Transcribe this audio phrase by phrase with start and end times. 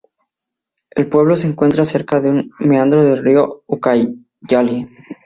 [0.89, 4.89] El pueblo se encuentra cerca de un meandro del río Ucayali.